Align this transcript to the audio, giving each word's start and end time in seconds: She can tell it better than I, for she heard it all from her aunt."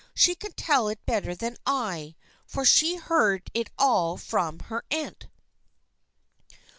She 0.15 0.33
can 0.33 0.53
tell 0.53 0.87
it 0.87 1.05
better 1.05 1.35
than 1.35 1.57
I, 1.63 2.15
for 2.47 2.65
she 2.65 2.95
heard 2.95 3.51
it 3.53 3.69
all 3.77 4.17
from 4.17 4.57
her 4.61 4.83
aunt." 4.89 5.27